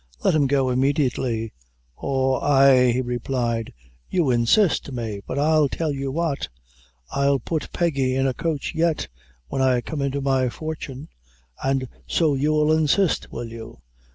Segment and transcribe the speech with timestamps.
[0.23, 1.53] Let him go immediately."
[2.01, 3.71] "Oh, ay," he replied,
[4.09, 6.47] "you insist, Mave; but I'll tell you what
[7.11, 9.07] I'll put Peggy in a coach yet,
[9.49, 11.09] when I come into my fortune;
[11.63, 13.81] an' so you'll insist, will you?